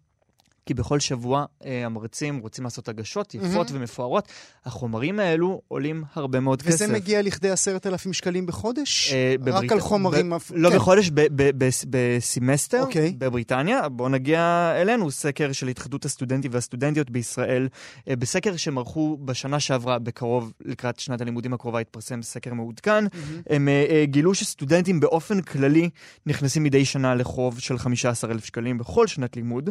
[0.66, 3.72] כי בכל שבוע אה, המרצים רוצים לעשות הגשות יפות mm-hmm.
[3.74, 4.28] ומפוארות.
[4.64, 6.84] החומרים האלו עולים הרבה מאוד וזה כסף.
[6.84, 9.12] וזה מגיע לכדי עשרת אלפים שקלים בחודש?
[9.12, 9.64] אה, בברית...
[9.64, 10.30] רק על חומרים...
[10.30, 10.36] ב...
[10.50, 10.76] לא כן.
[10.76, 12.86] בחודש, ב- ב- ב- בסמסטר אוקיי.
[12.86, 13.14] אוקיי.
[13.18, 13.88] בבריטניה.
[13.88, 17.68] בואו נגיע אלינו, סקר של התאחדות הסטודנטים והסטודנטיות בישראל.
[18.08, 23.06] אה, בסקר שהם ערכו בשנה שעברה, בקרוב, לקראת שנת הלימודים הקרובה, התפרסם סקר מעודכן.
[23.06, 23.42] Mm-hmm.
[23.50, 25.90] הם אה, אה, גילו שסטודנטים באופן כללי
[26.26, 29.70] נכנסים מדי שנה לחוב של 15,000 שקלים בכל שנת לימוד.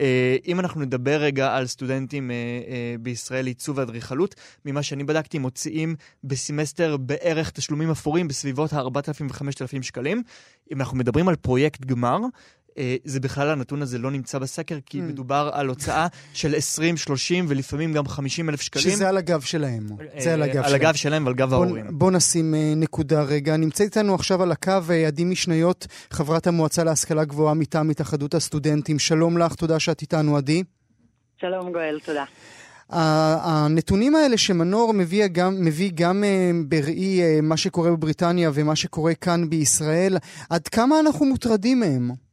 [0.00, 0.06] אה,
[0.46, 4.34] אם אנחנו נדבר רגע על סטודנטים אה, אה, בישראל לעיצוב ואדריכלות,
[4.64, 10.22] ממה שאני בדקתי, מוציאים בסמסטר בערך תשלומים אפורים בסביבות ה-4,000 ו-5,000 שקלים.
[10.72, 12.28] אם אנחנו מדברים על פרויקט גמר, אה,
[13.04, 15.02] זה בכלל הנתון הזה לא נמצא בסקר, כי mm.
[15.02, 18.84] מדובר על הוצאה של 20, 30 ולפעמים גם 50 אלף שקלים.
[18.84, 19.86] שזה על הגב שלהם.
[20.00, 20.64] אה, זה על הגב שלהם.
[20.64, 21.86] על הגב שלהם ועל גב בוא, ההורים.
[21.90, 23.56] בוא נשים אה, נקודה רגע.
[23.56, 24.72] נמצאת איתנו עכשיו על הקו
[25.06, 28.98] עדי משניות, חברת המועצה להשכלה גבוהה מטעם התאחדות הסטודנטים.
[28.98, 30.62] שלום לך, תודה שאת איתנו, עדי.
[31.36, 32.24] שלום גואל, תודה.
[32.90, 36.24] הנתונים האלה שמנור מביא גם, מביא גם
[36.68, 40.16] בראי מה שקורה בבריטניה ומה שקורה כאן בישראל,
[40.50, 42.23] עד כמה אנחנו מוטרדים מהם?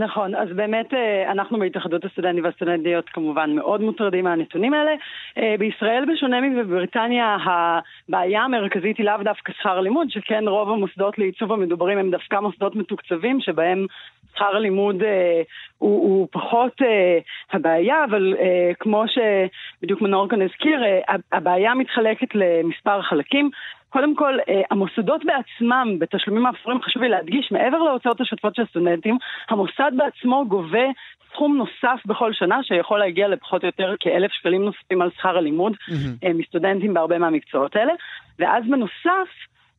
[0.00, 4.92] נכון, אז באמת אה, אנחנו בהתאחדות הסטודנטים והסטודנטיות כמובן מאוד מוטרדים מהנתונים האלה.
[5.38, 11.52] אה, בישראל, בשונה מבריטניה, הבעיה המרכזית היא לאו דווקא שכר הלימוד, שכן רוב המוסדות לעיצוב
[11.52, 13.86] המדוברים הם דווקא מוסדות מתוקצבים, שבהם
[14.34, 15.42] שכר הלימוד אה,
[15.78, 17.18] הוא, הוא פחות אה,
[17.52, 23.50] הבעיה, אבל אה, כמו שבדיוק מנור כאן הזכיר, אה, הבעיה מתחלקת למספר חלקים.
[23.90, 29.18] קודם כל, אה, המוסדות בעצמם, בתשלומים האפורים, חשוב לי להדגיש, מעבר להוצאות השוטפות של הסטודנטים,
[29.48, 30.86] המוסד בעצמו גובה
[31.32, 35.72] סכום נוסף בכל שנה, שיכול להגיע לפחות או יותר כאלף שקלים נוספים על שכר הלימוד
[35.72, 36.32] mm-hmm.
[36.34, 37.92] מסטודנטים בהרבה מהמקצועות האלה.
[38.38, 39.28] ואז בנוסף,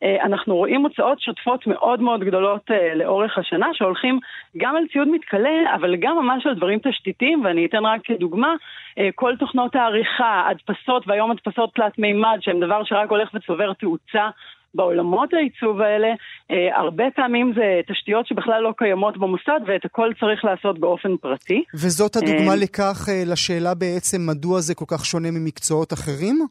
[0.04, 4.20] אנחנו רואים הוצאות שוטפות מאוד מאוד גדולות אה, לאורך השנה, שהולכים
[4.58, 8.54] גם על ציוד מתכלה, אבל גם ממש על דברים תשתיתיים, ואני אתן רק כדוגמה,
[8.98, 14.30] אה, כל תוכנות העריכה, הדפסות, והיום הדפסות תלת מימד, שהן דבר שרק הולך וצובר תאוצה.
[14.74, 16.08] בעולמות העיצוב האלה,
[16.52, 21.64] אה, הרבה פעמים זה תשתיות שבכלל לא קיימות במוסד ואת הכל צריך לעשות באופן פרטי.
[21.74, 26.46] וזאת הדוגמה לכך, לשאלה בעצם מדוע זה כל כך שונה ממקצועות אחרים?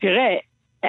[0.00, 0.36] תראה,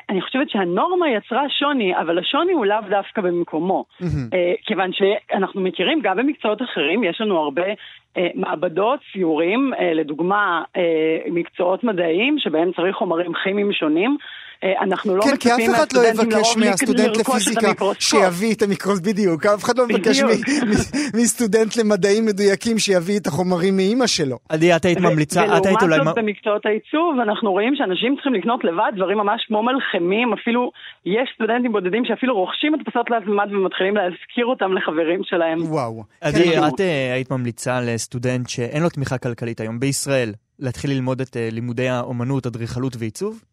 [0.10, 3.86] אני חושבת שהנורמה יצרה שוני, אבל השוני הוא לאו דווקא במקומו.
[4.02, 4.36] Mm-hmm.
[4.66, 7.64] כיוון שאנחנו מכירים גם במקצועות אחרים, יש לנו הרבה
[8.36, 10.80] מעבדות, ציורים, uh, לדוגמה uh,
[11.32, 14.18] מקצועות מדעיים שבהם צריך חומרים כימיים שונים.
[14.82, 19.64] אנחנו לא כן, כי אף אחד לא יבקש מהסטודנט לפיזיקה שיביא את המיקרוס, בדיוק, אף
[19.64, 20.22] אחד לא מבקש
[21.22, 24.38] מסטודנט למדעים מדויקים שיביא את החומרים מאימא שלו.
[24.50, 25.96] עדי, את היית ממליצה, את היית אולי...
[25.96, 30.72] ולעומת זאת במקצועות העיצוב, אנחנו רואים שאנשים צריכים לקנות לבד דברים ממש כמו מלחמים, אפילו
[31.06, 35.60] יש סטודנטים בודדים שאפילו רוכשים הדפסות להזמד ומתחילים להזכיר אותם לחברים שלהם.
[35.62, 36.04] וואו.
[36.22, 36.68] עדי, כן.
[36.68, 41.50] את אה, היית ממליצה לסטודנט שאין לו תמיכה כלכלית היום בישראל, להתחיל ללמוד את אה,
[41.52, 43.44] לימודי האומנות, אדריכלות ועיצוב?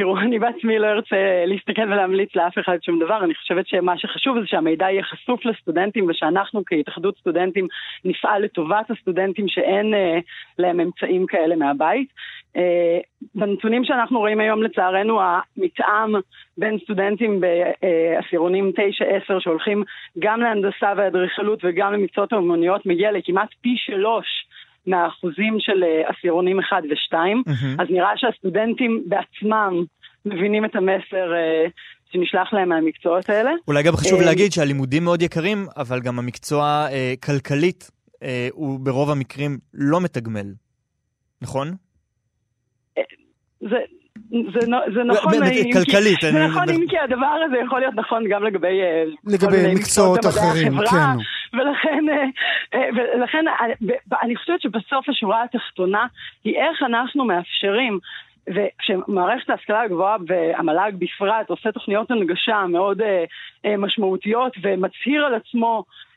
[0.00, 4.40] תראו, אני בעצמי לא ארצה להסתכל ולהמליץ לאף אחד שום דבר, אני חושבת שמה שחשוב
[4.40, 7.66] זה שהמידע יהיה חשוף לסטודנטים ושאנחנו כהתאחדות סטודנטים
[8.04, 10.18] נפעל לטובת הסטודנטים שאין אה,
[10.58, 12.08] להם אמצעים כאלה מהבית.
[12.56, 12.98] אה,
[13.34, 16.14] בנתונים שאנחנו רואים היום לצערנו המתאם
[16.58, 18.72] בין סטודנטים בעשירונים
[19.28, 19.82] 9-10 שהולכים
[20.18, 24.26] גם להנדסה ואדריכלות וגם למקצועות האומנויות מגיע לכמעט פי שלוש
[24.86, 27.82] מהאחוזים של אה, עשירונים 1 ו-2, mm-hmm.
[27.82, 29.84] אז נראה שהסטודנטים בעצמם
[30.26, 31.66] מבינים את המסר אה,
[32.12, 33.50] שנשלח להם מהמקצועות האלה.
[33.68, 37.90] אולי גם חשוב אה, להגיד שהלימודים מאוד יקרים, אבל גם המקצוע אה, כלכלית
[38.22, 40.46] אה, הוא ברוב המקרים לא מתגמל,
[41.42, 41.70] נכון?
[43.60, 43.76] זה,
[44.30, 44.60] זה,
[44.94, 48.44] זה נכון, אם כלכלית, כי, זה נכון אם כי הדבר הזה יכול להיות נכון גם
[48.44, 48.80] לגבי,
[49.26, 51.16] לגבי מקצועות אחרים, כן.
[51.52, 52.04] ולכן,
[52.74, 53.44] ולכן
[54.22, 56.06] אני חושבת שבסוף השורה התחתונה
[56.44, 57.98] היא איך אנחנו מאפשרים
[58.48, 63.02] וכשמערכת ההשכלה הגבוהה והמל"ג בפרט עושה תוכניות הנגשה מאוד
[63.78, 66.09] משמעותיות ומצהיר על עצמו אה,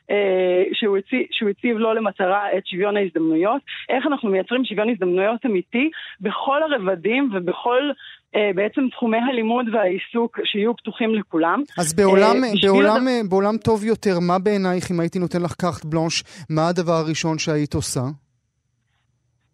[0.72, 5.90] שהוא, הציב, שהוא הציב לו למטרה את שוויון ההזדמנויות, איך אנחנו מייצרים שוויון הזדמנויות אמיתי
[6.20, 7.90] בכל הרבדים ובכל
[8.36, 11.62] אה, בעצם תחומי הלימוד והעיסוק שיהיו פתוחים לכולם.
[11.78, 15.84] אז בעולם, אה, בעולם, אה, בעולם טוב יותר, מה בעינייך, אם הייתי נותן לך קארט
[15.84, 18.00] בלונש, מה הדבר הראשון שהיית עושה?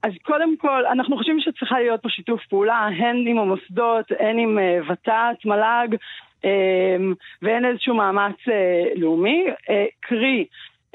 [0.02, 4.58] אז קודם כל, אנחנו חושבים שצריכה להיות פה שיתוף פעולה, הן עם המוסדות, הן עם
[4.90, 5.96] ות"ת, מל"ג,
[6.44, 9.44] um, והן איזשהו מאמץ uh, לאומי.
[9.48, 10.44] Uh, קרי,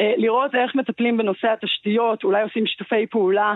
[0.01, 3.55] uh, לראות איך מטפלים בנושא התשתיות, אולי עושים שיתופי פעולה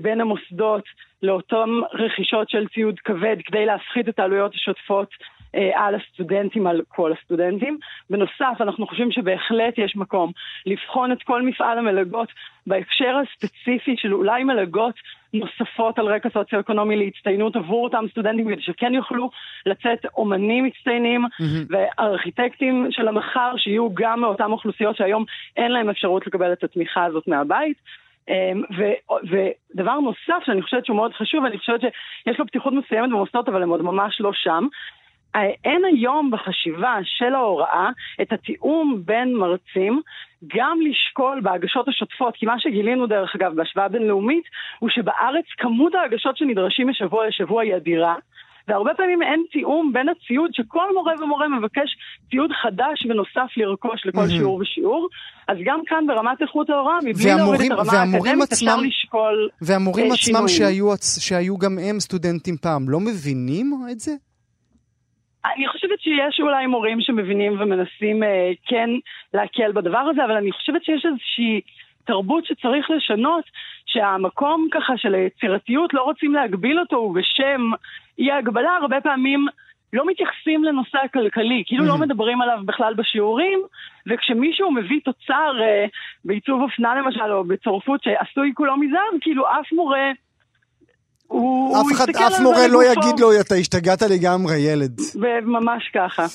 [0.00, 0.84] בין המוסדות
[1.22, 5.33] לאותן רכישות של ציוד כבד כדי להפחית את העלויות השוטפות אה,
[5.74, 7.78] על הסטודנטים, על כל הסטודנטים.
[8.10, 10.32] בנוסף, אנחנו חושבים שבהחלט יש מקום
[10.66, 12.28] לבחון את כל מפעל המלגות
[12.66, 14.94] בהקשר הספציפי של אולי מלגות
[15.34, 19.30] נוספות על רקע סוציו-אקונומי להצטיינות עבור אותם סטודנטים, כדי שכן יוכלו
[19.66, 21.74] לצאת אומנים מצטיינים mm-hmm.
[21.98, 25.24] וארכיטקטים של המחר, שיהיו גם מאותן אוכלוסיות שהיום
[25.56, 27.76] אין להם אפשרות לקבל את התמיכה הזאת מהבית.
[28.28, 28.62] אמ,
[29.30, 33.62] ודבר נוסף שאני חושבת שהוא מאוד חשוב, אני חושבת שיש לו פתיחות מסוימת במוסדות, אבל
[33.62, 34.66] הם עוד ממש לא שם,
[35.64, 37.88] אין היום בחשיבה של ההוראה
[38.22, 40.00] את התיאום בין מרצים
[40.56, 44.44] גם לשקול בהגשות השוטפות, כי מה שגילינו דרך אגב בהשוואה בינלאומית
[44.78, 48.14] הוא שבארץ כמות ההגשות שנדרשים משבוע לשבוע היא אדירה.
[48.68, 51.96] והרבה פעמים אין תיאום בין הציוד שכל מורה ומורה מבקש
[52.30, 54.28] ציוד חדש ונוסף לרכוש לכל mm-hmm.
[54.30, 55.08] שיעור ושיעור.
[55.48, 60.14] אז גם כאן ברמת איכות ההוראה, מבלי להוריד את הרמה האקדמית, אפשר לשקול והמורים אה,
[60.14, 60.86] עצמם שהיו,
[61.20, 64.12] שהיו גם הם סטודנטים פעם, לא מבינים את זה?
[65.44, 68.90] אני חושבת שיש אולי מורים שמבינים ומנסים אה, כן
[69.34, 71.60] להקל בדבר הזה, אבל אני חושבת שיש איזושהי
[72.04, 73.44] תרבות שצריך לשנות,
[73.86, 77.70] שהמקום ככה של היצירתיות, לא רוצים להגביל אותו, ובשם
[78.18, 79.46] אי ההגבלה, הרבה פעמים
[79.92, 81.88] לא מתייחסים לנושא הכלכלי, כאילו mm-hmm.
[81.88, 83.60] לא מדברים עליו בכלל בשיעורים,
[84.06, 85.86] וכשמישהו מביא תוצר אה,
[86.24, 90.10] בעיצוב אופנה למשל, או בצורפות שעשוי כולו מזהב, כאילו אף מורה...
[91.80, 95.00] אף, אחד, אף מורה לא יגיד לו, אתה השתגעת לגמרי, ילד.
[95.14, 96.26] וממש ככה.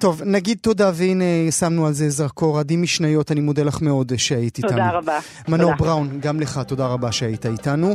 [0.00, 2.58] טוב, נגיד תודה, והנה שמנו על זה זרקור.
[2.58, 4.70] עדי משניות, אני מודה לך מאוד שהיית איתנו.
[4.70, 5.18] תודה רבה.
[5.48, 5.84] מנור תודה.
[5.84, 7.94] בראון, גם לך, תודה רבה שהיית איתנו.